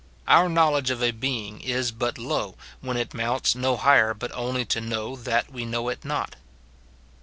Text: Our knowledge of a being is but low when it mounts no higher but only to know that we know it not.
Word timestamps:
Our 0.27 0.49
knowledge 0.49 0.89
of 0.89 1.03
a 1.03 1.11
being 1.11 1.61
is 1.61 1.91
but 1.91 2.17
low 2.17 2.55
when 2.79 2.97
it 2.97 3.13
mounts 3.13 3.53
no 3.53 3.77
higher 3.77 4.15
but 4.15 4.31
only 4.31 4.65
to 4.65 4.81
know 4.81 5.15
that 5.15 5.51
we 5.53 5.63
know 5.63 5.89
it 5.89 6.03
not. 6.03 6.37